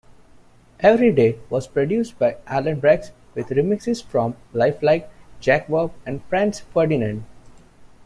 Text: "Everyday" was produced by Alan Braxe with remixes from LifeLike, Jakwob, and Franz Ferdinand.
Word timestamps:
"Everyday" 0.79 1.37
was 1.51 1.67
produced 1.67 2.17
by 2.17 2.37
Alan 2.47 2.79
Braxe 2.79 3.11
with 3.35 3.49
remixes 3.49 4.03
from 4.03 4.35
LifeLike, 4.51 5.07
Jakwob, 5.39 5.91
and 6.07 6.23
Franz 6.23 6.61
Ferdinand. 6.61 7.23